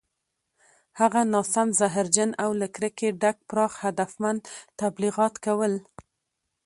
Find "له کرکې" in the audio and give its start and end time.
2.59-3.09